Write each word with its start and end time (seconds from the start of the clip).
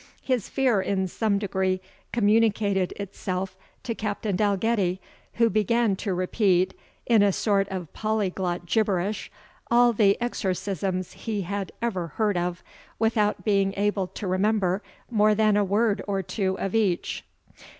His 0.23 0.49
fear 0.49 0.81
in 0.81 1.07
some 1.07 1.37
degree 1.37 1.79
communicated 2.11 2.91
itself 2.93 3.55
to 3.83 3.93
Captain 3.93 4.35
Dalgetty, 4.35 4.99
who 5.33 5.47
began 5.47 5.95
to 5.97 6.15
repeat, 6.15 6.73
in 7.05 7.21
a 7.21 7.31
sort 7.31 7.67
of 7.69 7.93
polyglot 7.93 8.65
gibberish, 8.65 9.31
all 9.69 9.93
the 9.93 10.19
exorcisms 10.19 11.13
he 11.13 11.41
had 11.43 11.71
ever 11.83 12.07
heard 12.17 12.35
of, 12.35 12.63
without 12.97 13.45
being 13.45 13.75
able 13.77 14.07
to 14.07 14.25
remember 14.25 14.81
more 15.11 15.35
than 15.35 15.55
a 15.55 15.63
word 15.63 16.01
or 16.07 16.23
two 16.23 16.57
of 16.57 16.73
each. 16.73 17.23